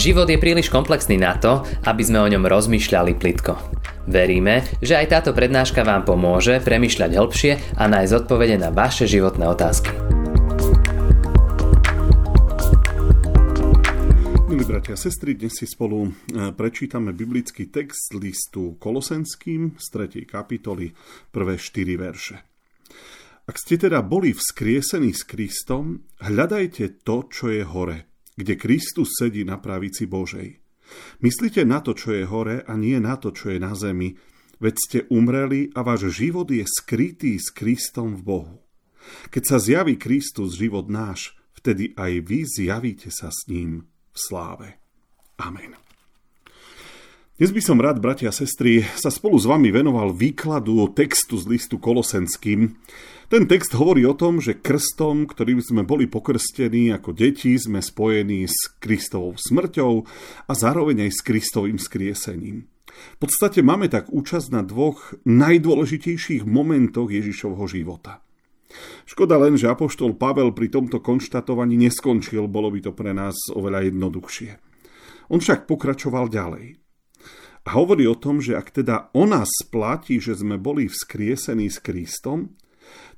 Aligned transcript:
Život 0.00 0.32
je 0.32 0.40
príliš 0.40 0.72
komplexný 0.72 1.20
na 1.20 1.36
to, 1.36 1.60
aby 1.84 2.00
sme 2.00 2.24
o 2.24 2.30
ňom 2.32 2.48
rozmýšľali 2.48 3.20
plitko. 3.20 3.52
Veríme, 4.08 4.64
že 4.80 4.96
aj 4.96 5.12
táto 5.12 5.36
prednáška 5.36 5.84
vám 5.84 6.08
pomôže 6.08 6.56
premyšľať 6.64 7.20
hĺbšie 7.20 7.52
a 7.76 7.84
nájsť 7.84 8.24
odpovede 8.24 8.56
na 8.56 8.72
vaše 8.72 9.04
životné 9.04 9.44
otázky. 9.44 9.92
Milí 14.48 14.64
bratia 14.64 14.96
a 14.96 15.02
sestry, 15.04 15.36
dnes 15.36 15.60
si 15.60 15.68
spolu 15.68 16.08
e, 16.08 16.48
prečítame 16.56 17.12
biblický 17.12 17.68
text 17.68 18.16
listu 18.16 18.80
Kolosenským 18.80 19.76
z 19.76 19.86
3. 20.16 20.24
kapitoly, 20.24 20.96
prvé 21.28 21.60
4 21.60 22.00
verše. 22.00 22.36
Ak 23.44 23.60
ste 23.60 23.76
teda 23.76 24.00
boli 24.00 24.32
vzkriesení 24.32 25.12
s 25.12 25.28
Kristom, 25.28 26.08
hľadajte 26.24 27.04
to, 27.04 27.28
čo 27.28 27.52
je 27.52 27.68
hore, 27.68 28.09
kde 28.40 28.56
Kristus 28.56 29.12
sedí 29.20 29.44
na 29.44 29.60
pravici 29.60 30.08
Božej. 30.08 30.56
Myslíte 31.22 31.62
na 31.68 31.84
to, 31.84 31.94
čo 31.94 32.16
je 32.16 32.24
hore 32.26 32.64
a 32.64 32.72
nie 32.74 32.96
na 32.98 33.20
to, 33.20 33.30
čo 33.30 33.52
je 33.54 33.58
na 33.60 33.76
zemi, 33.76 34.16
veď 34.58 34.74
ste 34.76 34.98
umreli 35.12 35.70
a 35.76 35.84
váš 35.86 36.10
život 36.10 36.48
je 36.50 36.64
skrytý 36.66 37.38
s 37.38 37.52
Kristom 37.52 38.18
v 38.18 38.22
Bohu. 38.24 38.56
Keď 39.32 39.42
sa 39.46 39.56
zjaví 39.56 39.96
Kristus, 39.96 40.60
život 40.60 40.92
náš, 40.92 41.32
vtedy 41.56 41.96
aj 41.96 42.12
vy 42.26 42.38
zjavíte 42.44 43.08
sa 43.08 43.32
s 43.32 43.48
ním 43.48 43.88
v 44.12 44.18
sláve. 44.18 44.68
Amen. 45.40 45.79
Dnes 47.40 47.56
by 47.56 47.62
som 47.64 47.80
rád, 47.80 48.04
bratia 48.04 48.28
a 48.28 48.36
sestry, 48.36 48.84
sa 49.00 49.08
spolu 49.08 49.40
s 49.40 49.48
vami 49.48 49.72
venoval 49.72 50.12
výkladu 50.12 50.92
textu 50.92 51.40
z 51.40 51.48
listu 51.48 51.80
Kolosenským. 51.80 52.76
Ten 53.32 53.48
text 53.48 53.72
hovorí 53.80 54.04
o 54.04 54.12
tom, 54.12 54.44
že 54.44 54.60
krstom, 54.60 55.24
ktorým 55.24 55.64
sme 55.64 55.80
boli 55.80 56.04
pokrstení 56.04 56.92
ako 56.92 57.16
deti, 57.16 57.56
sme 57.56 57.80
spojení 57.80 58.44
s 58.44 58.76
Kristovou 58.76 59.40
smrťou 59.40 60.04
a 60.44 60.52
zároveň 60.52 61.08
aj 61.08 61.16
s 61.16 61.24
Kristovým 61.24 61.80
skriesením. 61.80 62.68
V 62.92 63.16
podstate 63.16 63.64
máme 63.64 63.88
tak 63.88 64.12
účasť 64.12 64.52
na 64.52 64.60
dvoch 64.60 65.16
najdôležitejších 65.24 66.44
momentoch 66.44 67.08
Ježišovho 67.08 67.64
života. 67.72 68.20
Škoda 69.08 69.40
len, 69.40 69.56
že 69.56 69.72
Apoštol 69.72 70.12
Pavel 70.20 70.52
pri 70.52 70.68
tomto 70.68 71.00
konštatovaní 71.00 71.80
neskončil, 71.88 72.52
bolo 72.52 72.68
by 72.68 72.84
to 72.84 72.92
pre 72.92 73.16
nás 73.16 73.48
oveľa 73.48 73.88
jednoduchšie. 73.88 74.60
On 75.32 75.40
však 75.40 75.64
pokračoval 75.64 76.28
ďalej. 76.28 76.79
A 77.70 77.78
hovorí 77.78 78.02
o 78.10 78.18
tom, 78.18 78.42
že 78.42 78.58
ak 78.58 78.82
teda 78.82 79.14
o 79.14 79.30
nás 79.30 79.46
platí, 79.70 80.18
že 80.18 80.34
sme 80.34 80.58
boli 80.58 80.90
vzkriesení 80.90 81.70
s 81.70 81.78
Kristom, 81.78 82.58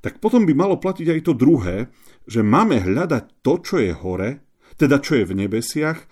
tak 0.05 0.21
potom 0.21 0.45
by 0.45 0.53
malo 0.53 0.77
platiť 0.77 1.09
aj 1.09 1.21
to 1.25 1.33
druhé, 1.33 1.89
že 2.29 2.45
máme 2.45 2.77
hľadať 2.77 3.41
to, 3.41 3.53
čo 3.65 3.81
je 3.81 3.97
hore, 3.97 4.45
teda 4.77 5.01
čo 5.01 5.17
je 5.17 5.25
v 5.25 5.33
nebesiach, 5.41 6.05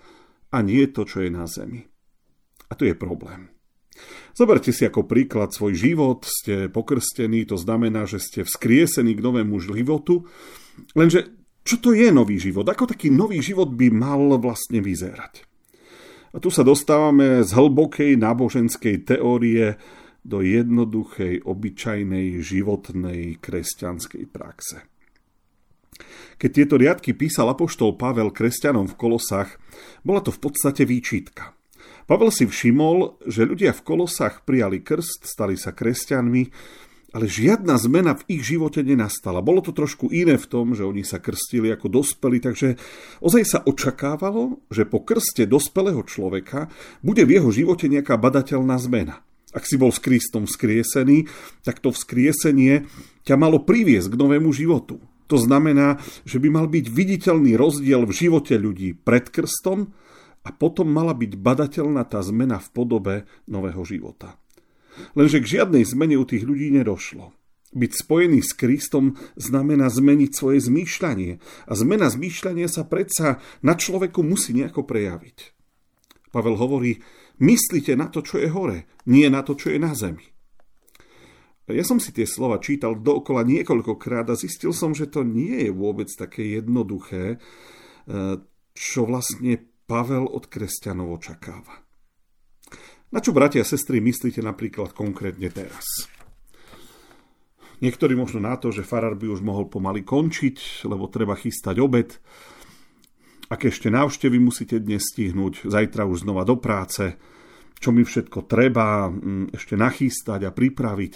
a 0.49 0.57
nie 0.65 0.89
to, 0.89 1.05
čo 1.05 1.21
je 1.21 1.29
na 1.29 1.45
zemi. 1.45 1.85
A 2.65 2.73
to 2.73 2.89
je 2.89 2.97
problém. 2.97 3.53
Zoberte 4.33 4.73
si 4.73 4.89
ako 4.89 5.05
príklad 5.05 5.53
svoj 5.53 5.77
život, 5.77 6.25
ste 6.25 6.65
pokrstení, 6.65 7.45
to 7.45 7.61
znamená, 7.61 8.09
že 8.09 8.17
ste 8.17 8.41
vzkriesení 8.41 9.13
k 9.13 9.21
novému 9.21 9.61
životu, 9.61 10.25
lenže 10.97 11.29
čo 11.61 11.77
to 11.77 11.93
je 11.93 12.09
nový 12.09 12.41
život? 12.41 12.65
Ako 12.65 12.89
taký 12.89 13.13
nový 13.13 13.37
život 13.37 13.69
by 13.69 13.93
mal 13.93 14.33
vlastne 14.41 14.81
vyzerať? 14.81 15.50
A 16.31 16.39
tu 16.39 16.47
sa 16.47 16.63
dostávame 16.63 17.43
z 17.43 17.51
hlbokej 17.51 18.15
náboženskej 18.15 19.03
teórie 19.03 19.75
do 20.23 20.39
jednoduchej, 20.39 21.43
obyčajnej, 21.43 22.39
životnej 22.39 23.41
kresťanskej 23.41 24.23
praxe. 24.31 24.85
Keď 26.39 26.49
tieto 26.49 26.75
riadky 26.79 27.13
písal 27.13 27.51
apoštol 27.53 27.99
Pavel 27.99 28.33
kresťanom 28.33 28.89
v 28.89 28.97
Kolosách, 28.97 29.61
bola 30.01 30.23
to 30.23 30.33
v 30.33 30.39
podstate 30.41 30.87
výčitka. 30.87 31.53
Pavel 32.09 32.33
si 32.33 32.49
všimol, 32.49 33.21
že 33.29 33.45
ľudia 33.45 33.75
v 33.77 33.85
Kolosách 33.85 34.41
prijali 34.47 34.81
krst, 34.81 35.27
stali 35.29 35.53
sa 35.53 35.75
kresťanmi, 35.75 36.43
ale 37.11 37.27
žiadna 37.27 37.75
zmena 37.75 38.15
v 38.15 38.39
ich 38.39 38.43
živote 38.47 38.79
nenastala. 38.83 39.43
Bolo 39.43 39.59
to 39.59 39.75
trošku 39.75 40.07
iné 40.11 40.39
v 40.39 40.47
tom, 40.47 40.71
že 40.71 40.87
oni 40.87 41.03
sa 41.03 41.19
krstili 41.19 41.67
ako 41.71 42.01
dospeli, 42.01 42.39
takže 42.39 42.79
ozaj 43.19 43.43
sa 43.43 43.59
očakávalo, 43.67 44.63
že 44.71 44.87
po 44.87 45.03
krste 45.03 45.43
dospelého 45.43 46.01
človeka 46.07 46.71
bude 47.03 47.27
v 47.27 47.39
jeho 47.39 47.51
živote 47.51 47.91
nejaká 47.91 48.15
badateľná 48.15 48.79
zmena. 48.79 49.19
Ak 49.51 49.67
si 49.67 49.75
bol 49.75 49.91
s 49.91 49.99
Kristom 49.99 50.47
vzkriesený, 50.47 51.27
tak 51.67 51.83
to 51.83 51.91
vzkriesenie 51.91 52.87
ťa 53.27 53.35
malo 53.35 53.59
priviesť 53.59 54.15
k 54.15 54.19
novému 54.19 54.55
životu. 54.55 55.03
To 55.27 55.37
znamená, 55.39 55.99
že 56.27 56.39
by 56.39 56.47
mal 56.51 56.67
byť 56.67 56.85
viditeľný 56.91 57.55
rozdiel 57.59 58.03
v 58.07 58.15
živote 58.15 58.55
ľudí 58.55 58.95
pred 58.95 59.27
krstom 59.27 59.91
a 60.43 60.49
potom 60.55 60.87
mala 60.87 61.15
byť 61.15 61.39
badateľná 61.39 62.03
tá 62.07 62.23
zmena 62.23 62.59
v 62.59 62.67
podobe 62.71 63.15
nového 63.47 63.83
života. 63.83 64.40
Lenže 65.17 65.43
k 65.43 65.59
žiadnej 65.59 65.83
zmene 65.85 66.15
u 66.17 66.25
tých 66.25 66.45
ľudí 66.45 66.71
nedošlo. 66.71 67.33
Byť 67.71 67.91
spojený 68.03 68.43
s 68.43 68.51
Kristom 68.51 69.15
znamená 69.39 69.87
zmeniť 69.87 70.31
svoje 70.35 70.59
zmýšľanie. 70.67 71.39
A 71.67 71.71
zmena 71.71 72.11
zmýšľania 72.11 72.67
sa 72.67 72.83
predsa 72.83 73.39
na 73.63 73.79
človeku 73.79 74.19
musí 74.19 74.51
nejako 74.51 74.83
prejaviť. 74.83 75.55
Pavel 76.35 76.59
hovorí, 76.59 76.99
myslíte 77.39 77.95
na 77.95 78.11
to, 78.11 78.19
čo 78.23 78.43
je 78.43 78.51
hore, 78.51 78.91
nie 79.07 79.27
na 79.31 79.43
to, 79.43 79.55
čo 79.55 79.71
je 79.71 79.79
na 79.79 79.95
zemi. 79.95 80.23
Ja 81.71 81.87
som 81.87 82.03
si 82.03 82.11
tie 82.11 82.27
slova 82.27 82.59
čítal 82.59 82.99
dookola 82.99 83.47
niekoľkokrát 83.47 84.27
a 84.27 84.35
zistil 84.35 84.75
som, 84.75 84.91
že 84.91 85.07
to 85.07 85.23
nie 85.23 85.67
je 85.67 85.71
vôbec 85.71 86.11
také 86.11 86.59
jednoduché, 86.59 87.39
eh, 87.39 88.35
čo 88.75 89.01
vlastne 89.07 89.71
Pavel 89.87 90.27
od 90.27 90.47
kresťanov 90.47 91.19
očakáva. 91.19 91.83
Na 93.11 93.19
čo, 93.19 93.35
bratia 93.35 93.59
a 93.59 93.67
sestry, 93.67 93.99
myslíte 93.99 94.39
napríklad 94.39 94.95
konkrétne 94.95 95.51
teraz? 95.51 96.07
Niektorí 97.83 98.15
možno 98.15 98.39
na 98.39 98.55
to, 98.55 98.71
že 98.71 98.87
farár 98.87 99.19
by 99.19 99.27
už 99.27 99.43
mohol 99.43 99.67
pomaly 99.67 100.07
končiť, 100.07 100.87
lebo 100.87 101.11
treba 101.11 101.35
chystať 101.35 101.83
obed. 101.83 102.15
Aké 103.51 103.67
ešte 103.67 103.91
návštevy 103.91 104.39
musíte 104.39 104.79
dnes 104.79 105.11
stihnúť, 105.11 105.67
zajtra 105.67 106.07
už 106.07 106.23
znova 106.23 106.47
do 106.47 106.55
práce, 106.55 107.19
čo 107.83 107.91
mi 107.91 108.07
všetko 108.07 108.47
treba 108.47 109.11
mm, 109.11 109.59
ešte 109.59 109.75
nachystať 109.75 110.47
a 110.47 110.55
pripraviť. 110.55 111.13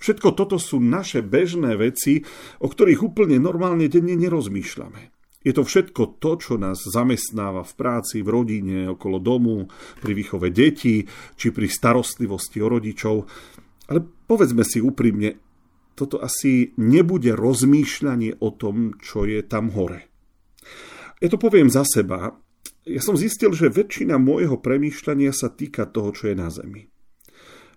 Všetko 0.00 0.32
toto 0.32 0.56
sú 0.56 0.80
naše 0.80 1.20
bežné 1.20 1.76
veci, 1.76 2.24
o 2.64 2.72
ktorých 2.72 3.04
úplne 3.04 3.36
normálne 3.36 3.84
denne 3.84 4.16
nerozmýšľame. 4.16 5.11
Je 5.42 5.50
to 5.50 5.66
všetko 5.66 6.22
to, 6.22 6.38
čo 6.38 6.54
nás 6.54 6.78
zamestnáva 6.86 7.66
v 7.66 7.72
práci, 7.74 8.22
v 8.22 8.30
rodine, 8.30 8.78
okolo 8.94 9.18
domu, 9.18 9.66
pri 9.98 10.12
výchove 10.14 10.54
detí, 10.54 11.06
či 11.34 11.50
pri 11.50 11.66
starostlivosti 11.66 12.62
o 12.62 12.70
rodičov. 12.70 13.16
Ale 13.90 14.00
povedzme 14.02 14.62
si 14.62 14.78
úprimne, 14.78 15.42
toto 15.98 16.22
asi 16.22 16.72
nebude 16.78 17.34
rozmýšľanie 17.34 18.38
o 18.38 18.48
tom, 18.54 18.96
čo 19.02 19.26
je 19.26 19.42
tam 19.42 19.74
hore. 19.74 20.08
Ja 21.18 21.28
to 21.30 21.38
poviem 21.38 21.70
za 21.70 21.82
seba. 21.82 22.38
Ja 22.82 23.02
som 23.02 23.14
zistil, 23.14 23.54
že 23.54 23.70
väčšina 23.70 24.18
môjho 24.18 24.58
premýšľania 24.58 25.30
sa 25.30 25.50
týka 25.50 25.86
toho, 25.86 26.10
čo 26.10 26.30
je 26.30 26.36
na 26.38 26.50
zemi. 26.50 26.91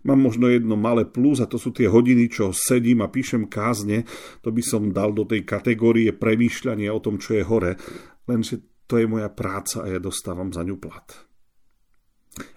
Mám 0.05 0.21
možno 0.21 0.45
jedno 0.45 0.77
malé 0.77 1.01
plus 1.01 1.41
a 1.41 1.49
to 1.49 1.57
sú 1.57 1.73
tie 1.73 1.89
hodiny, 1.89 2.29
čo 2.29 2.53
sedím 2.53 3.01
a 3.01 3.09
píšem 3.09 3.49
kázne. 3.49 4.05
To 4.45 4.53
by 4.53 4.61
som 4.61 4.93
dal 4.93 5.09
do 5.17 5.25
tej 5.25 5.41
kategórie 5.41 6.13
premýšľania 6.13 6.93
o 6.93 7.01
tom, 7.01 7.17
čo 7.17 7.33
je 7.33 7.43
hore. 7.43 7.73
Lenže 8.29 8.85
to 8.85 9.01
je 9.01 9.09
moja 9.09 9.33
práca 9.33 9.81
a 9.81 9.89
ja 9.89 9.97
dostávam 9.97 10.53
za 10.53 10.61
ňu 10.61 10.77
plat. 10.77 11.25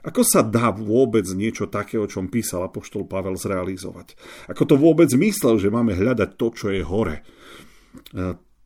Ako 0.05 0.27
sa 0.27 0.45
dá 0.45 0.75
vôbec 0.75 1.25
niečo 1.33 1.71
také, 1.71 1.97
o 1.97 2.11
čom 2.11 2.29
písal 2.29 2.67
Apoštol 2.67 3.09
Pavel, 3.09 3.39
zrealizovať? 3.39 4.19
Ako 4.53 4.69
to 4.69 4.75
vôbec 4.77 5.09
myslel, 5.17 5.57
že 5.57 5.73
máme 5.73 5.97
hľadať 5.97 6.35
to, 6.37 6.47
čo 6.53 6.69
je 6.75 6.83
hore? 6.85 7.25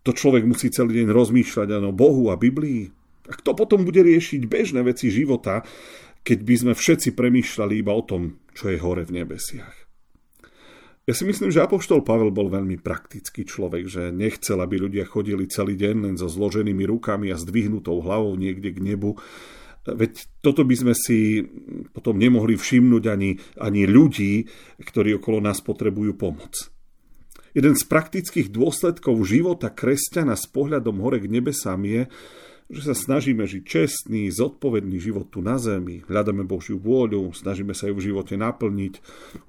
To 0.03 0.11
človek 0.11 0.43
musí 0.43 0.75
celý 0.75 1.05
deň 1.05 1.15
rozmýšľať 1.15 1.69
o 1.87 1.95
Bohu 1.95 2.33
a 2.33 2.41
Biblii? 2.41 2.91
A 3.31 3.33
kto 3.39 3.55
potom 3.55 3.87
bude 3.87 4.03
riešiť 4.03 4.51
bežné 4.51 4.83
veci 4.83 5.07
života, 5.07 5.63
keď 6.27 6.39
by 6.43 6.55
sme 6.59 6.73
všetci 6.75 7.15
premýšľali 7.15 7.75
iba 7.79 7.95
o 7.95 8.03
tom, 8.03 8.42
čo 8.53 8.73
je 8.73 8.79
hore 8.81 9.05
v 9.05 9.23
nebesiach. 9.23 9.83
Ja 11.03 11.19
si 11.19 11.27
myslím, 11.27 11.51
že 11.51 11.67
Apoštol 11.67 12.07
Pavel 12.07 12.31
bol 12.31 12.47
veľmi 12.47 12.79
praktický 12.79 13.43
človek, 13.43 13.91
že 13.91 14.15
nechcel, 14.15 14.63
aby 14.63 14.79
ľudia 14.79 15.03
chodili 15.03 15.51
celý 15.51 15.75
deň 15.75 15.95
len 15.99 16.15
so 16.15 16.31
zloženými 16.31 16.87
rukami 16.87 17.35
a 17.35 17.41
zdvihnutou 17.41 17.99
hlavou 18.07 18.39
niekde 18.39 18.71
k 18.71 18.79
nebu. 18.79 19.19
Veď 19.83 20.31
toto 20.39 20.63
by 20.63 20.79
sme 20.79 20.95
si 20.95 21.43
potom 21.91 22.15
nemohli 22.15 22.55
všimnúť 22.55 23.05
ani, 23.11 23.35
ani 23.59 23.83
ľudí, 23.83 24.47
ktorí 24.79 25.19
okolo 25.19 25.43
nás 25.43 25.59
potrebujú 25.59 26.15
pomoc. 26.15 26.71
Jeden 27.51 27.75
z 27.75 27.83
praktických 27.83 28.55
dôsledkov 28.55 29.19
života 29.27 29.75
kresťana 29.75 30.39
s 30.39 30.47
pohľadom 30.47 31.03
hore 31.03 31.19
k 31.19 31.27
nebesám 31.27 31.83
je, 31.83 32.07
že 32.73 32.89
sa 32.89 32.97
snažíme 32.97 33.45
žiť 33.45 33.63
čestný, 33.69 34.33
zodpovedný 34.33 34.97
život 34.97 35.29
tu 35.29 35.45
na 35.45 35.61
zemi, 35.61 36.01
hľadáme 36.09 36.49
Božiu 36.49 36.81
vôľu, 36.81 37.37
snažíme 37.37 37.77
sa 37.77 37.93
ju 37.93 38.01
v 38.01 38.09
živote 38.09 38.41
naplniť 38.41 38.95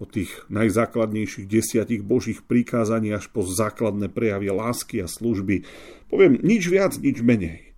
od 0.03 0.07
tých 0.11 0.43
najzákladnejších 0.51 1.47
desiatich 1.47 2.03
Božích 2.03 2.43
prikázaní 2.43 3.15
až 3.15 3.31
po 3.31 3.47
základné 3.47 4.11
prejavy 4.11 4.51
lásky 4.51 4.99
a 4.99 5.07
služby. 5.07 5.63
Poviem, 6.11 6.35
nič 6.43 6.67
viac, 6.67 6.99
nič 6.99 7.23
menej. 7.23 7.71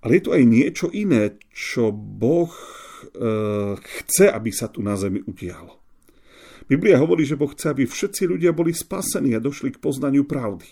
Ale 0.00 0.16
je 0.16 0.22
tu 0.24 0.30
aj 0.32 0.42
niečo 0.48 0.88
iné, 0.96 1.36
čo 1.52 1.92
Boh 1.92 2.48
e, 2.48 2.64
chce, 3.76 4.32
aby 4.32 4.48
sa 4.48 4.72
tu 4.72 4.80
na 4.80 4.96
zemi 4.96 5.20
udialo. 5.28 5.76
Biblia 6.66 6.98
hovorí, 6.98 7.28
že 7.28 7.38
Boh 7.38 7.52
chce, 7.52 7.70
aby 7.70 7.84
všetci 7.84 8.26
ľudia 8.26 8.56
boli 8.56 8.72
spasení 8.72 9.36
a 9.36 9.44
došli 9.44 9.76
k 9.76 9.82
poznaniu 9.82 10.24
pravdy. 10.24 10.66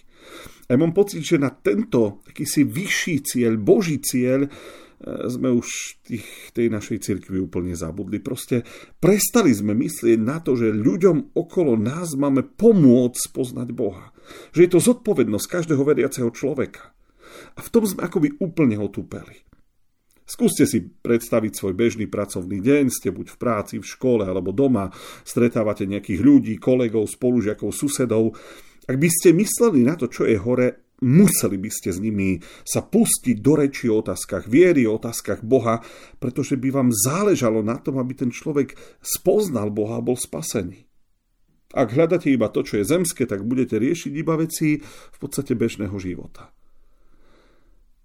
A 0.65 0.69
ja 0.75 0.79
mám 0.81 0.97
pocit, 0.97 1.21
že 1.21 1.37
na 1.37 1.53
tento 1.53 2.25
akýsi 2.25 2.65
vyšší 2.65 3.15
cieľ, 3.21 3.61
Boží 3.61 4.01
cieľ, 4.01 4.49
e, 4.49 4.51
sme 5.29 5.53
už 5.53 5.69
tých, 6.01 6.25
tej 6.57 6.73
našej 6.73 7.05
cirkvi 7.05 7.37
úplne 7.37 7.77
zabudli. 7.77 8.17
Proste 8.25 8.65
prestali 8.97 9.53
sme 9.53 9.77
myslieť 9.77 10.17
na 10.17 10.41
to, 10.41 10.57
že 10.57 10.73
ľuďom 10.73 11.37
okolo 11.37 11.77
nás 11.77 12.17
máme 12.17 12.45
pomôcť 12.57 13.23
poznať 13.37 13.69
Boha. 13.77 14.17
Že 14.57 14.61
je 14.65 14.71
to 14.73 14.81
zodpovednosť 14.81 15.47
každého 15.53 15.85
veriaceho 15.85 16.33
človeka. 16.33 16.97
A 17.55 17.61
v 17.61 17.69
tom 17.69 17.85
sme 17.85 18.09
akoby 18.09 18.41
úplne 18.41 18.81
otúpeli. 18.81 19.45
Skúste 20.25 20.65
si 20.65 20.81
predstaviť 20.81 21.53
svoj 21.53 21.77
bežný 21.77 22.09
pracovný 22.09 22.65
deň, 22.65 22.89
ste 22.89 23.13
buď 23.13 23.37
v 23.37 23.37
práci, 23.37 23.75
v 23.77 23.85
škole 23.85 24.25
alebo 24.25 24.57
doma, 24.57 24.89
stretávate 25.21 25.85
nejakých 25.85 26.21
ľudí, 26.25 26.55
kolegov, 26.57 27.05
spolužiakov, 27.13 27.69
susedov. 27.69 28.33
Ak 28.85 28.97
by 29.01 29.09
ste 29.09 29.33
mysleli 29.33 29.81
na 29.85 29.97
to, 29.97 30.11
čo 30.11 30.29
je 30.29 30.37
hore, 30.37 30.97
museli 31.05 31.57
by 31.61 31.71
ste 31.73 31.91
s 31.93 31.99
nimi 32.01 32.41
sa 32.65 32.85
pustiť 32.85 33.37
do 33.41 33.53
reči 33.61 33.89
o 33.89 34.01
otázkach 34.01 34.49
viery, 34.49 34.85
o 34.85 34.97
otázkach 34.97 35.45
Boha, 35.45 35.81
pretože 36.21 36.57
by 36.57 36.69
vám 36.71 36.91
záležalo 36.93 37.61
na 37.65 37.81
tom, 37.81 38.01
aby 38.01 38.13
ten 38.17 38.31
človek 38.33 38.77
spoznal 39.01 39.73
Boha 39.73 40.01
a 40.01 40.05
bol 40.05 40.17
spasený. 40.17 40.85
Ak 41.75 41.91
hľadáte 41.91 42.31
iba 42.31 42.47
to, 42.53 42.63
čo 42.63 42.79
je 42.79 42.87
zemské, 42.87 43.27
tak 43.27 43.43
budete 43.43 43.75
riešiť 43.81 44.13
iba 44.15 44.39
veci 44.39 44.79
v 44.79 45.19
podstate 45.19 45.59
bežného 45.59 45.97
života. 45.99 46.55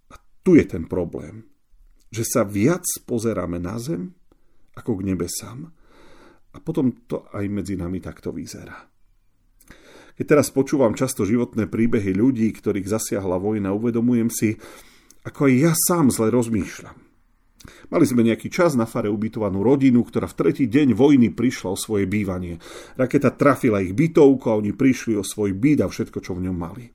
A 0.10 0.16
tu 0.42 0.58
je 0.58 0.66
ten 0.66 0.90
problém 0.90 1.46
že 2.10 2.26
sa 2.26 2.42
viac 2.42 2.86
pozeráme 3.06 3.62
na 3.62 3.78
zem 3.78 4.14
ako 4.74 5.02
k 5.02 5.06
nebesám. 5.14 5.70
A 6.50 6.58
potom 6.58 7.06
to 7.06 7.30
aj 7.30 7.46
medzi 7.46 7.78
nami 7.78 8.02
takto 8.02 8.34
vyzerá. 8.34 8.90
Keď 10.20 10.26
teraz 10.28 10.52
počúvam 10.52 11.00
často 11.00 11.24
životné 11.24 11.72
príbehy 11.72 12.12
ľudí, 12.12 12.52
ktorých 12.52 12.92
zasiahla 12.92 13.40
vojna, 13.40 13.72
uvedomujem 13.72 14.28
si, 14.28 14.60
ako 15.24 15.48
aj 15.48 15.54
ja 15.56 15.72
sám 15.72 16.12
zle 16.12 16.28
rozmýšľam. 16.28 16.92
Mali 17.88 18.04
sme 18.04 18.28
nejaký 18.28 18.52
čas 18.52 18.76
na 18.76 18.84
fare 18.84 19.08
ubytovanú 19.08 19.64
rodinu, 19.64 20.04
ktorá 20.04 20.28
v 20.28 20.36
tretí 20.36 20.68
deň 20.68 20.92
vojny 20.92 21.32
prišla 21.32 21.72
o 21.72 21.80
svoje 21.80 22.04
bývanie. 22.04 22.60
Raketa 23.00 23.32
trafila 23.32 23.80
ich 23.80 23.96
bytovku 23.96 24.52
a 24.52 24.60
oni 24.60 24.76
prišli 24.76 25.16
o 25.16 25.24
svoj 25.24 25.56
byt 25.56 25.84
a 25.84 25.88
všetko, 25.88 26.20
čo 26.20 26.36
v 26.36 26.52
ňom 26.52 26.58
mali. 26.68 26.92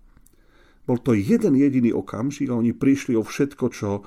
Bol 0.85 1.01
to 1.01 1.17
jeden 1.17 1.57
jediný 1.57 1.97
okamžik 1.97 2.53
a 2.53 2.61
oni 2.61 2.77
prišli 2.77 3.17
o 3.17 3.25
všetko, 3.25 3.65
čo, 3.73 4.05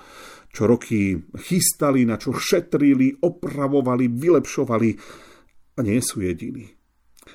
čo 0.53 0.61
roky 0.69 1.17
chystali, 1.41 2.05
na 2.05 2.21
čo 2.21 2.37
šetrili, 2.37 3.17
opravovali, 3.17 4.13
vylepšovali 4.13 4.89
a 5.73 5.79
nie 5.81 5.97
sú 6.05 6.21
jediní. 6.21 6.76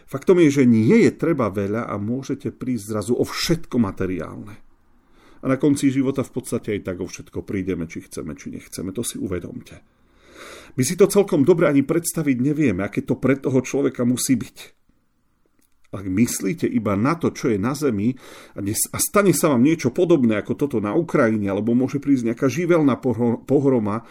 Faktom 0.07 0.41
je, 0.43 0.63
že 0.63 0.65
nie 0.69 1.05
je 1.05 1.13
treba 1.13 1.49
veľa 1.53 1.89
a 1.89 1.95
môžete 1.97 2.53
prísť 2.55 2.85
zrazu 2.93 3.13
o 3.17 3.25
všetko 3.25 3.77
materiálne. 3.79 4.55
A 5.43 5.51
na 5.51 5.59
konci 5.59 5.91
života 5.91 6.23
v 6.23 6.33
podstate 6.39 6.79
aj 6.79 6.81
tak 6.87 6.99
o 7.03 7.07
všetko 7.11 7.43
prídeme, 7.43 7.91
či 7.91 8.07
chceme, 8.07 8.39
či 8.39 8.55
nechceme. 8.55 8.95
To 8.95 9.03
si 9.03 9.19
uvedomte. 9.19 9.83
My 10.79 10.83
si 10.87 10.95
to 10.95 11.11
celkom 11.11 11.43
dobre 11.43 11.67
ani 11.67 11.83
predstaviť 11.83 12.37
nevieme, 12.39 12.87
aké 12.87 13.03
to 13.03 13.19
pre 13.19 13.37
toho 13.39 13.59
človeka 13.61 14.07
musí 14.07 14.39
byť. 14.39 14.59
Ak 15.93 16.09
myslíte 16.09 16.65
iba 16.65 16.97
na 16.97 17.21
to, 17.21 17.29
čo 17.37 17.53
je 17.53 17.61
na 17.61 17.77
Zemi 17.77 18.17
a, 18.57 18.61
stane 18.97 19.37
sa 19.37 19.53
vám 19.53 19.61
niečo 19.61 19.93
podobné 19.93 20.41
ako 20.41 20.57
toto 20.57 20.79
na 20.81 20.97
Ukrajine, 20.97 21.53
alebo 21.53 21.77
môže 21.77 22.01
prísť 22.01 22.33
nejaká 22.33 22.49
živelná 22.49 22.97
pohroma, 23.45 24.09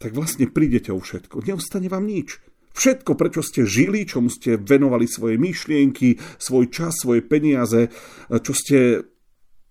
tak 0.00 0.16
vlastne 0.16 0.48
prídete 0.48 0.88
o 0.96 1.00
všetko. 1.00 1.44
Neostane 1.44 1.92
vám 1.92 2.08
nič. 2.08 2.40
Všetko, 2.76 3.16
prečo 3.16 3.40
ste 3.40 3.64
žili, 3.64 4.04
čomu 4.04 4.28
ste 4.28 4.60
venovali 4.60 5.08
svoje 5.08 5.40
myšlienky, 5.40 6.20
svoj 6.36 6.68
čas, 6.68 7.00
svoje 7.00 7.24
peniaze, 7.24 7.88
čo 8.28 8.52
ste 8.52 9.00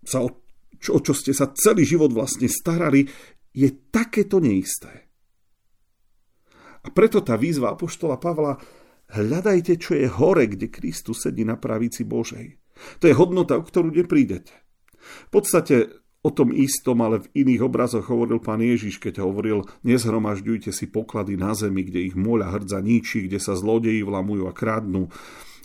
sa, 0.02 0.26
čo, 0.82 0.98
čo 0.98 1.14
ste 1.14 1.30
sa 1.30 1.54
celý 1.54 1.86
život 1.86 2.10
vlastne 2.10 2.50
starali, 2.50 3.06
je 3.54 3.70
takéto 3.94 4.42
neisté. 4.42 5.06
A 6.86 6.90
preto 6.90 7.22
tá 7.22 7.38
výzva 7.38 7.74
Apoštola 7.78 8.18
Pavla 8.18 8.58
Hľadajte, 9.06 9.78
čo 9.78 9.94
je 9.94 10.10
hore, 10.10 10.50
kde 10.50 10.74
Kristus 10.74 11.30
sedí 11.30 11.46
na 11.46 11.62
pravici 11.62 12.02
Božej. 12.02 12.58
To 13.00 13.06
je 13.06 13.14
hodnota, 13.14 13.62
o 13.62 13.64
ktorú 13.64 13.94
neprídete. 13.94 14.52
V 15.30 15.30
podstate 15.30 16.05
o 16.26 16.30
tom 16.34 16.50
istom, 16.50 17.06
ale 17.06 17.22
v 17.22 17.46
iných 17.46 17.62
obrazoch 17.62 18.10
hovoril 18.10 18.42
pán 18.42 18.66
Ježiš, 18.66 18.98
keď 18.98 19.22
hovoril, 19.22 19.70
nezhromažďujte 19.86 20.74
si 20.74 20.90
poklady 20.90 21.38
na 21.38 21.54
zemi, 21.54 21.86
kde 21.86 22.10
ich 22.10 22.18
moľa 22.18 22.58
hrdza 22.58 22.82
ničí, 22.82 23.30
kde 23.30 23.38
sa 23.38 23.54
zlodeji 23.54 24.02
vlamujú 24.02 24.50
a 24.50 24.54
kradnú. 24.58 25.14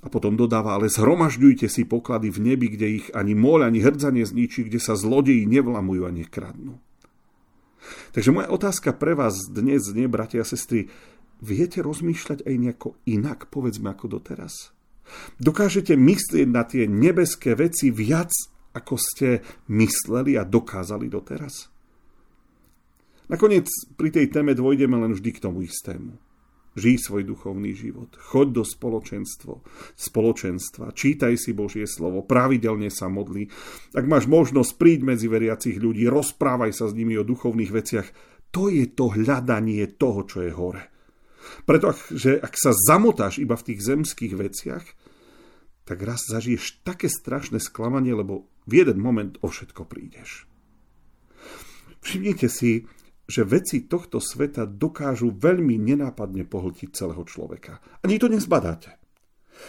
A 0.05 0.13
potom 0.13 0.37
dodáva, 0.37 0.77
ale 0.77 0.93
zhromažďujte 0.93 1.69
si 1.73 1.89
poklady 1.89 2.29
v 2.29 2.53
nebi, 2.53 2.67
kde 2.77 2.87
ich 3.01 3.07
ani 3.17 3.33
moľ, 3.33 3.73
ani 3.73 3.81
hrdza 3.81 4.13
nezničí, 4.13 4.69
kde 4.69 4.81
sa 4.81 4.97
zlodeji 4.97 5.49
nevlamujú 5.49 6.05
a 6.05 6.13
nekradnú. 6.13 6.77
Takže 8.13 8.31
moja 8.33 8.53
otázka 8.53 8.93
pre 8.93 9.17
vás 9.17 9.49
dnes 9.49 9.89
nie, 9.97 10.05
bratia 10.05 10.45
a 10.45 10.49
sestry, 10.49 10.93
Viete 11.41 11.81
rozmýšľať 11.81 12.45
aj 12.45 12.55
nejako 12.61 12.89
inak, 13.09 13.49
povedzme, 13.49 13.89
ako 13.97 14.21
doteraz? 14.21 14.77
Dokážete 15.41 15.97
myslieť 15.97 16.47
na 16.47 16.69
tie 16.69 16.85
nebeské 16.85 17.57
veci 17.57 17.89
viac, 17.89 18.29
ako 18.75 18.95
ste 18.99 19.43
mysleli 19.71 20.39
a 20.39 20.47
dokázali 20.47 21.11
doteraz? 21.11 21.71
Nakoniec 23.31 23.71
pri 23.95 24.11
tej 24.11 24.27
téme 24.27 24.59
dvojdeme 24.59 24.99
len 24.99 25.15
vždy 25.15 25.31
k 25.31 25.43
tomu 25.43 25.63
istému. 25.63 26.19
Žij 26.75 27.03
svoj 27.03 27.23
duchovný 27.27 27.75
život, 27.75 28.15
choď 28.15 28.63
do 28.63 28.63
spoločenstvo, 28.63 29.67
spoločenstva, 29.99 30.95
čítaj 30.95 31.35
si 31.35 31.51
Božie 31.51 31.87
slovo, 31.87 32.23
pravidelne 32.23 32.91
sa 32.95 33.11
modli. 33.11 33.51
Ak 33.91 34.07
máš 34.07 34.31
možnosť 34.31 34.79
príť 34.79 35.01
medzi 35.03 35.27
veriacich 35.27 35.79
ľudí, 35.83 36.07
rozprávaj 36.07 36.71
sa 36.71 36.87
s 36.87 36.95
nimi 36.95 37.19
o 37.19 37.27
duchovných 37.27 37.75
veciach. 37.75 38.09
To 38.55 38.71
je 38.71 38.87
to 38.87 39.11
hľadanie 39.11 39.83
toho, 39.99 40.27
čo 40.27 40.47
je 40.47 40.51
hore. 40.55 40.91
Pretože 41.67 42.39
ak 42.39 42.55
sa 42.55 42.75
zamotáš 42.75 43.43
iba 43.43 43.55
v 43.59 43.67
tých 43.67 43.81
zemských 43.83 44.35
veciach, 44.35 44.85
tak 45.87 46.07
raz 46.07 46.23
zažiješ 46.31 46.87
také 46.87 47.11
strašné 47.11 47.59
sklamanie, 47.59 48.15
lebo 48.15 48.50
v 48.67 48.73
jeden 48.85 48.99
moment 49.01 49.37
o 49.41 49.49
všetko 49.49 49.87
prídeš. 49.87 50.49
Všimnite 52.01 52.49
si, 52.49 52.89
že 53.31 53.47
veci 53.47 53.87
tohto 53.87 54.19
sveta 54.19 54.67
dokážu 54.67 55.31
veľmi 55.31 55.79
nenápadne 55.79 56.43
pohltiť 56.49 56.89
celého 56.91 57.23
človeka. 57.23 57.79
Ani 58.03 58.19
to 58.19 58.27
nezbadáte. 58.27 58.99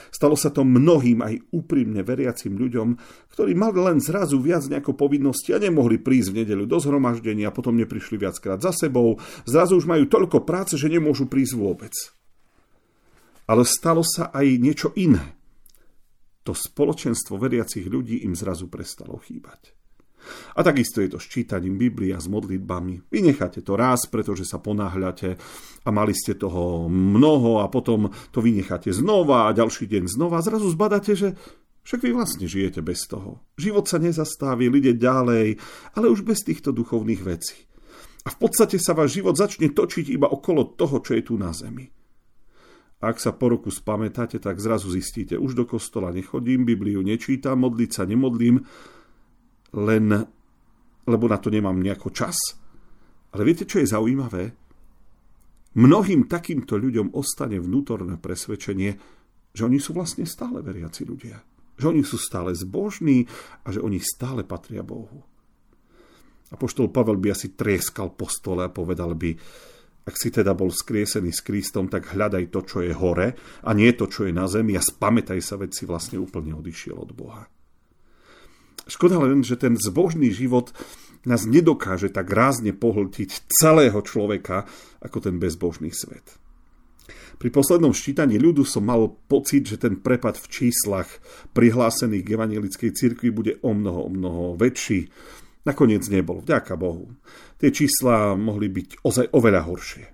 Stalo 0.08 0.39
sa 0.39 0.50
to 0.56 0.63
mnohým 0.63 1.20
aj 1.20 1.51
úprimne 1.51 2.00
veriacim 2.01 2.56
ľuďom, 2.56 2.96
ktorí 3.36 3.51
mali 3.54 3.80
len 3.84 4.00
zrazu 4.00 4.39
viac 4.39 4.63
nejako 4.66 4.96
povinnosti 4.96 5.51
a 5.51 5.60
nemohli 5.60 6.00
prísť 6.00 6.32
v 6.32 6.38
nedeľu 6.44 6.66
do 6.66 6.77
zhromaždenia 6.80 7.51
a 7.51 7.56
potom 7.56 7.75
neprišli 7.75 8.16
viackrát 8.16 8.63
za 8.63 8.72
sebou. 8.72 9.20
Zrazu 9.44 9.75
už 9.75 9.86
majú 9.86 10.08
toľko 10.08 10.48
práce, 10.48 10.80
že 10.80 10.88
nemôžu 10.88 11.27
prísť 11.27 11.60
vôbec. 11.60 11.94
Ale 13.51 13.68
stalo 13.68 14.00
sa 14.00 14.32
aj 14.32 14.48
niečo 14.63 14.96
iné. 14.96 15.36
To 16.48 16.58
spoločenstvo 16.58 17.38
veriacich 17.38 17.86
ľudí 17.86 18.26
im 18.26 18.34
zrazu 18.34 18.66
prestalo 18.66 19.22
chýbať. 19.22 19.78
A 20.54 20.62
takisto 20.62 21.02
je 21.02 21.10
to 21.10 21.20
s 21.22 21.30
čítaním 21.30 21.82
Biblia, 21.82 22.22
s 22.22 22.30
modlitbami. 22.30 23.10
Vynecháte 23.10 23.66
to 23.66 23.74
raz, 23.74 24.06
pretože 24.06 24.46
sa 24.46 24.62
ponáhľate 24.62 25.38
a 25.82 25.90
mali 25.90 26.14
ste 26.14 26.38
toho 26.38 26.86
mnoho 26.90 27.62
a 27.62 27.70
potom 27.74 28.14
to 28.30 28.40
vynecháte 28.42 28.94
znova 28.94 29.50
a 29.50 29.56
ďalší 29.58 29.90
deň 29.90 30.04
znova. 30.06 30.38
A 30.38 30.46
zrazu 30.46 30.70
zbadáte, 30.70 31.18
že 31.18 31.34
však 31.82 32.06
vy 32.06 32.12
vlastne 32.14 32.46
žijete 32.46 32.86
bez 32.86 33.10
toho. 33.10 33.42
Život 33.58 33.90
sa 33.90 33.98
nezastaví, 33.98 34.70
ide 34.70 34.94
ďalej, 34.94 35.58
ale 35.98 36.06
už 36.14 36.22
bez 36.22 36.46
týchto 36.46 36.70
duchovných 36.70 37.22
vecí. 37.26 37.66
A 38.22 38.30
v 38.30 38.38
podstate 38.38 38.78
sa 38.78 38.94
váš 38.94 39.18
život 39.18 39.34
začne 39.34 39.74
točiť 39.74 40.14
iba 40.14 40.30
okolo 40.30 40.78
toho, 40.78 41.02
čo 41.02 41.18
je 41.18 41.24
tu 41.26 41.42
na 41.42 41.50
zemi. 41.50 41.90
Ak 43.01 43.17
sa 43.17 43.34
po 43.34 43.50
roku 43.50 43.74
spamätáte, 43.74 44.38
tak 44.38 44.62
zrazu 44.62 44.93
zistíte, 44.93 45.34
už 45.34 45.58
do 45.58 45.65
kostola 45.65 46.13
nechodím, 46.13 46.70
Bibliu 46.70 47.01
nečítam, 47.01 47.65
modliť 47.65 47.89
sa 47.89 48.05
nemodlím, 48.05 48.62
len 49.74 50.05
lebo 51.08 51.25
na 51.25 51.41
to 51.41 51.50
nemám 51.50 51.81
nejako 51.81 52.13
čas. 52.13 52.38
Ale 53.34 53.41
viete, 53.41 53.65
čo 53.65 53.81
je 53.81 53.89
zaujímavé? 53.89 54.53
Mnohým 55.72 56.27
takýmto 56.27 56.75
ľuďom 56.75 57.15
ostane 57.15 57.58
vnútorné 57.58 58.20
presvedčenie, 58.20 58.91
že 59.55 59.62
oni 59.63 59.79
sú 59.79 59.96
vlastne 59.96 60.27
stále 60.27 60.60
veriaci 60.60 61.08
ľudia. 61.08 61.39
Že 61.79 61.96
oni 61.96 62.03
sú 62.03 62.20
stále 62.20 62.51
zbožní 62.51 63.24
a 63.65 63.72
že 63.72 63.79
oni 63.79 63.98
stále 64.03 64.43
patria 64.43 64.84
Bohu. 64.84 65.24
A 66.51 66.60
poštol 66.60 66.91
Pavel 66.91 67.15
by 67.15 67.31
asi 67.31 67.55
trieskal 67.55 68.12
po 68.12 68.27
stole 68.27 68.67
a 68.67 68.74
povedal 68.74 69.15
by, 69.15 69.31
ak 70.01 70.15
si 70.17 70.34
teda 70.34 70.58
bol 70.58 70.74
skriesený 70.74 71.29
s 71.29 71.46
Kristom, 71.46 71.86
tak 71.86 72.10
hľadaj 72.12 72.50
to, 72.50 72.65
čo 72.65 72.81
je 72.81 72.93
hore 72.93 73.38
a 73.62 73.70
nie 73.77 73.93
to, 73.93 74.10
čo 74.10 74.25
je 74.25 74.34
na 74.34 74.50
zemi 74.50 74.74
a 74.74 74.81
spamätaj 74.81 75.39
sa, 75.39 75.62
veď 75.62 75.72
si 75.72 75.84
vlastne 75.86 76.17
úplne 76.17 76.58
odišiel 76.58 76.98
od 76.98 77.12
Boha. 77.13 77.46
Škoda 78.89 79.22
len, 79.22 79.46
že 79.46 79.62
ten 79.62 79.77
zbožný 79.77 80.34
život 80.34 80.74
nás 81.22 81.46
nedokáže 81.46 82.10
tak 82.10 82.34
rázne 82.34 82.74
pohltiť 82.74 83.46
celého 83.46 84.01
človeka 84.01 84.65
ako 85.05 85.17
ten 85.22 85.38
bezbožný 85.38 85.93
svet. 85.93 86.41
Pri 87.38 87.50
poslednom 87.50 87.89
ščítaní 87.89 88.38
ľudu 88.38 88.62
som 88.62 88.86
mal 88.86 89.17
pocit, 89.25 89.65
že 89.65 89.81
ten 89.81 89.98
prepad 89.98 90.38
v 90.38 90.46
číslach 90.46 91.10
prihlásených 91.58 92.22
k 92.22 92.34
evangelickej 92.38 92.91
cirkvi 92.93 93.29
bude 93.34 93.58
o 93.65 93.74
mnoho, 93.74 94.05
o 94.05 94.10
mnoho 94.13 94.43
väčší. 94.62 95.10
Nakoniec 95.62 96.01
nebol, 96.10 96.41
vďaka 96.41 96.74
Bohu. 96.74 97.13
Tie 97.62 97.70
čísla 97.70 98.34
mohli 98.34 98.65
byť 98.65 99.06
ozaj 99.06 99.30
oveľa 99.30 99.62
horšie. 99.70 100.06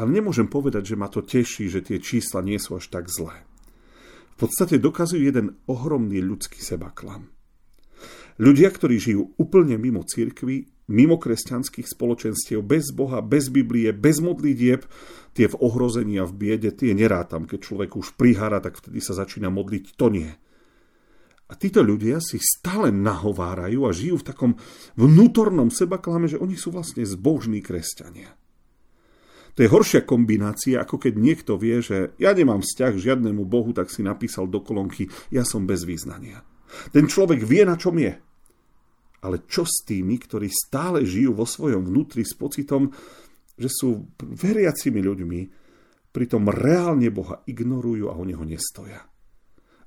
Ale 0.00 0.08
nemôžem 0.08 0.48
povedať, 0.48 0.94
že 0.94 0.96
ma 0.96 1.12
to 1.12 1.20
teší, 1.20 1.68
že 1.68 1.84
tie 1.84 2.00
čísla 2.00 2.40
nie 2.40 2.56
sú 2.56 2.80
až 2.80 2.88
tak 2.88 3.12
zlé. 3.12 3.44
V 4.40 4.48
podstate 4.48 4.80
dokazujú 4.80 5.20
jeden 5.20 5.60
ohromný 5.68 6.24
ľudský 6.24 6.64
sebaklam. 6.64 7.28
Ľudia, 8.40 8.72
ktorí 8.72 8.96
žijú 8.96 9.36
úplne 9.36 9.76
mimo 9.76 10.00
cirkvi, 10.00 10.64
mimo 10.88 11.20
kresťanských 11.20 11.84
spoločenstiev, 11.84 12.64
bez 12.64 12.88
Boha, 12.90 13.20
bez 13.20 13.52
Biblie, 13.52 13.92
bez 13.92 14.24
modlitieb, 14.24 14.88
tie 15.36 15.46
v 15.46 15.58
ohrození 15.60 16.16
a 16.16 16.24
v 16.24 16.32
biede, 16.32 16.72
tie 16.72 16.96
nerátam. 16.96 17.44
Keď 17.44 17.60
človek 17.60 17.90
už 18.00 18.16
prihára, 18.16 18.64
tak 18.64 18.80
vtedy 18.80 19.04
sa 19.04 19.12
začína 19.12 19.52
modliť, 19.52 19.92
to 20.00 20.08
nie. 20.08 20.32
A 21.52 21.60
títo 21.60 21.84
ľudia 21.84 22.16
si 22.24 22.40
stále 22.40 22.88
nahovárajú 22.88 23.84
a 23.84 23.92
žijú 23.92 24.24
v 24.24 24.28
takom 24.32 24.52
vnútornom 24.96 25.68
sebaklame, 25.68 26.24
že 26.24 26.40
oni 26.40 26.56
sú 26.56 26.72
vlastne 26.72 27.04
zbožní 27.04 27.60
kresťania. 27.60 28.32
To 29.52 29.60
je 29.60 29.68
horšia 29.68 30.08
kombinácia, 30.08 30.80
ako 30.80 30.96
keď 30.96 31.12
niekto 31.20 31.60
vie, 31.60 31.84
že 31.84 32.16
ja 32.16 32.32
nemám 32.32 32.64
vzťah 32.64 32.92
k 32.96 33.04
žiadnemu 33.04 33.44
Bohu, 33.44 33.76
tak 33.76 33.92
si 33.92 34.00
napísal 34.00 34.48
do 34.48 34.64
kolonky, 34.64 35.12
ja 35.28 35.44
som 35.44 35.68
bez 35.68 35.84
význania. 35.84 36.40
Ten 36.88 37.04
človek 37.04 37.44
vie, 37.44 37.68
na 37.68 37.76
čom 37.76 38.00
je. 38.00 38.16
Ale 39.20 39.44
čo 39.44 39.68
s 39.68 39.84
tými, 39.84 40.16
ktorí 40.16 40.48
stále 40.48 41.04
žijú 41.04 41.36
vo 41.36 41.44
svojom 41.44 41.84
vnútri 41.84 42.24
s 42.24 42.32
pocitom, 42.32 42.88
že 43.60 43.68
sú 43.68 44.08
veriacimi 44.24 45.04
ľuďmi, 45.04 45.40
pritom 46.16 46.48
reálne 46.48 47.12
Boha 47.12 47.44
ignorujú 47.44 48.08
a 48.08 48.16
oni 48.16 48.32
ho 48.32 48.44
nestoja. 48.48 49.11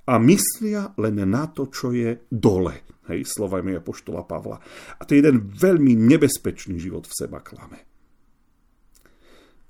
A 0.05 0.21
myslia 0.21 0.93
len 1.01 1.17
na 1.25 1.49
to, 1.49 1.65
čo 1.69 1.89
je 1.89 2.29
dole. 2.29 2.85
Hej, 3.09 3.25
slovami 3.25 3.77
apoštola 3.77 4.25
Pavla. 4.25 4.57
A 4.97 5.01
to 5.05 5.13
je 5.13 5.21
jeden 5.21 5.49
veľmi 5.49 5.93
nebezpečný 5.97 6.77
život 6.77 7.05
v 7.09 7.17
seba 7.17 7.41
klame. 7.41 7.85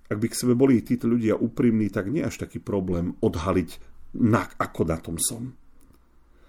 Ak 0.05 0.21
by 0.21 0.27
k 0.29 0.37
sebe 0.37 0.53
boli 0.53 0.85
títo 0.85 1.09
ľudia 1.09 1.35
úprimní, 1.35 1.89
tak 1.89 2.11
nie 2.11 2.21
až 2.21 2.45
taký 2.45 2.61
problém 2.61 3.17
odhaliť, 3.19 3.95
na, 4.15 4.47
ako 4.59 4.81
na 4.87 4.97
tom 5.01 5.19
som. 5.19 5.51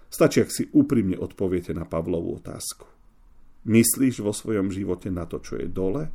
Stačí, 0.06 0.38
ak 0.38 0.54
si 0.54 0.70
úprimne 0.70 1.18
odpoviete 1.18 1.74
na 1.74 1.82
Pavlovú 1.82 2.38
otázku. 2.38 2.86
Myslíš 3.66 4.22
vo 4.22 4.30
svojom 4.30 4.70
živote 4.70 5.10
na 5.10 5.26
to, 5.26 5.42
čo 5.42 5.58
je 5.58 5.66
dole, 5.66 6.06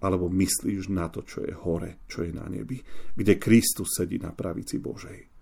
alebo 0.00 0.32
myslíš 0.32 0.88
na 0.88 1.12
to, 1.12 1.24
čo 1.24 1.44
je 1.44 1.52
hore, 1.52 2.00
čo 2.08 2.24
je 2.24 2.32
na 2.32 2.48
nebi, 2.48 2.80
kde 3.12 3.36
Kristus 3.36 3.92
sedí 3.96 4.16
na 4.16 4.32
pravici 4.32 4.80
Božej. 4.80 5.35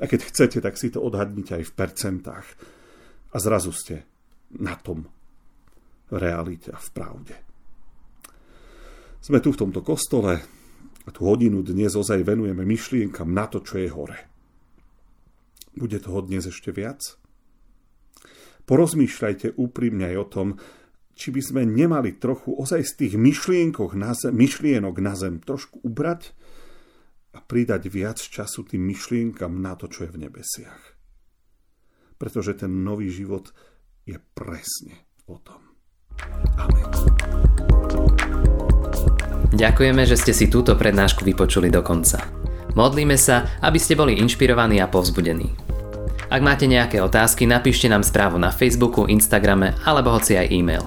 A 0.00 0.08
keď 0.08 0.20
chcete, 0.32 0.58
tak 0.64 0.80
si 0.80 0.88
to 0.88 1.04
odhadnite 1.04 1.56
aj 1.60 1.64
v 1.68 1.76
percentách. 1.76 2.46
A 3.30 3.36
zrazu 3.36 3.70
ste 3.70 4.06
na 4.56 4.74
tom 4.74 5.06
v 6.10 6.16
realite 6.18 6.74
a 6.74 6.78
v 6.80 6.88
pravde. 6.90 7.36
Sme 9.20 9.38
tu 9.38 9.52
v 9.52 9.60
tomto 9.60 9.84
kostole 9.84 10.40
a 11.04 11.08
tú 11.12 11.28
hodinu 11.28 11.60
dnes 11.60 11.92
ozaj 11.92 12.24
venujeme 12.24 12.64
myšlienkam 12.64 13.30
na 13.30 13.46
to, 13.46 13.60
čo 13.60 13.78
je 13.78 13.88
hore. 13.92 14.18
Bude 15.76 16.02
toho 16.02 16.24
dnes 16.24 16.48
ešte 16.48 16.74
viac? 16.74 17.20
Porozmýšľajte 18.66 19.60
úprimne 19.60 20.10
aj 20.10 20.16
o 20.18 20.26
tom, 20.26 20.48
či 21.14 21.28
by 21.30 21.42
sme 21.44 21.62
nemali 21.68 22.16
trochu 22.16 22.56
ozaj 22.56 22.80
z 22.80 22.92
tých 22.96 23.14
na 23.92 24.16
zem, 24.16 24.32
myšlienok 24.32 24.96
na 25.04 25.12
zem 25.12 25.36
trošku 25.36 25.84
ubrať 25.84 26.32
a 27.30 27.38
pridať 27.38 27.86
viac 27.86 28.18
času 28.18 28.66
tým 28.66 28.82
myšlienkam 28.90 29.62
na 29.62 29.78
to, 29.78 29.86
čo 29.86 30.06
je 30.06 30.14
v 30.14 30.26
nebesiach. 30.26 30.82
Pretože 32.18 32.58
ten 32.58 32.82
nový 32.82 33.08
život 33.08 33.54
je 34.04 34.18
presne 34.34 35.06
o 35.30 35.38
tom. 35.38 35.62
Amen. 36.58 36.90
Ďakujeme, 39.50 40.02
že 40.06 40.16
ste 40.16 40.32
si 40.32 40.46
túto 40.46 40.78
prednášku 40.78 41.26
vypočuli 41.26 41.68
do 41.68 41.82
konca. 41.82 42.22
Modlíme 42.78 43.18
sa, 43.18 43.58
aby 43.60 43.82
ste 43.82 43.98
boli 43.98 44.18
inšpirovaní 44.22 44.78
a 44.78 44.86
povzbudení. 44.86 45.50
Ak 46.30 46.38
máte 46.46 46.70
nejaké 46.70 47.02
otázky, 47.02 47.42
napíšte 47.50 47.90
nám 47.90 48.06
správu 48.06 48.38
na 48.38 48.54
Facebooku, 48.54 49.10
Instagrame 49.10 49.74
alebo 49.82 50.14
hoci 50.14 50.38
aj 50.38 50.46
e-mail. 50.54 50.86